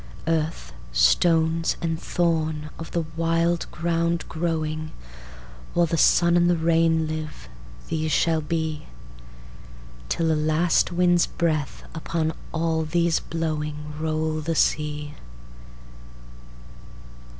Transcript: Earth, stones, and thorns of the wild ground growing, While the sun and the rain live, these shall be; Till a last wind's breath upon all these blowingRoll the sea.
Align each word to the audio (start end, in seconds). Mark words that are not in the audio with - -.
Earth, 0.25 0.73
stones, 0.91 1.77
and 1.79 2.01
thorns 2.01 2.69
of 2.79 2.89
the 2.89 3.05
wild 3.15 3.67
ground 3.69 4.27
growing, 4.27 4.91
While 5.75 5.85
the 5.85 5.95
sun 5.95 6.35
and 6.35 6.49
the 6.49 6.57
rain 6.57 7.07
live, 7.07 7.47
these 7.87 8.11
shall 8.11 8.41
be; 8.41 8.87
Till 10.09 10.31
a 10.31 10.33
last 10.33 10.91
wind's 10.91 11.27
breath 11.27 11.83
upon 11.93 12.33
all 12.51 12.83
these 12.83 13.19
blowingRoll 13.19 14.43
the 14.43 14.55
sea. 14.55 15.13